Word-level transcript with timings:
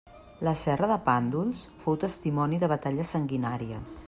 La 0.47 0.53
serra 0.61 0.87
de 0.91 0.97
Pàndols 1.09 1.61
fou 1.85 2.01
testimoni 2.07 2.63
de 2.65 2.75
batalles 2.77 3.17
sanguinàries. 3.19 3.99